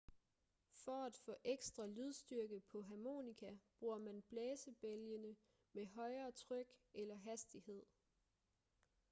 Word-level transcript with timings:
for 0.73 1.05
at 1.05 1.17
få 1.17 1.35
ekstra 1.43 1.85
lydstyrke 1.85 2.59
på 2.71 2.81
harmonika 2.81 3.51
bruger 3.79 3.97
man 3.97 4.21
blæsebælgene 4.27 5.35
med 5.73 5.85
højere 5.87 6.31
tryk 6.31 6.73
eller 6.93 7.15
hastighed 7.15 7.83